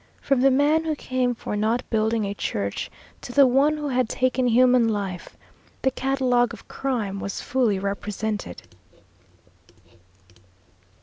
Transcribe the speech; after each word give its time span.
From 0.19 0.41
the 0.41 0.49
man 0.49 0.83
who 0.85 0.95
came 0.95 1.35
for 1.35 1.55
not 1.55 1.87
building 1.91 2.25
a 2.25 2.33
church 2.33 2.89
to 3.21 3.31
the 3.31 3.45
one 3.45 3.77
who 3.77 3.89
had 3.89 4.09
taken 4.09 4.47
human 4.47 4.87
life, 4.89 5.37
the 5.83 5.91
catalogue 5.91 6.55
of 6.55 6.67
crime 6.67 7.19
was 7.19 7.39
fully 7.39 7.77
represented. 7.77 8.63